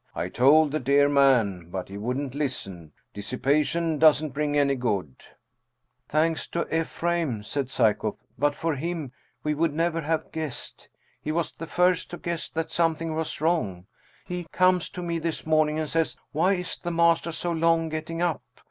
[0.15, 2.91] I told the dear man, but he wouldn't listen!
[3.13, 5.15] Dissipation doesn't bring any good!""
[6.09, 9.11] Thanks to Ephraim," said Psyekoff;" but for him,
[9.43, 10.89] we would never have guessed.
[11.21, 13.85] He was the first to guess that something was wrong.
[14.25, 18.23] He comes to me this morning, and says: 'Why is the master so long getting
[18.23, 18.41] up?